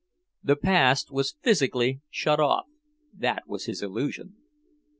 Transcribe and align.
The 0.43 0.55
past 0.55 1.11
was 1.11 1.35
physically 1.43 2.01
shut 2.09 2.39
off; 2.39 2.65
that 3.15 3.43
was 3.45 3.65
his 3.65 3.83
illusion. 3.83 4.35